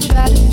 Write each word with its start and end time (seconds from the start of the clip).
track 0.00 0.43